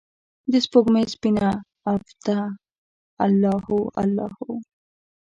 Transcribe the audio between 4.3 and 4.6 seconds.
هو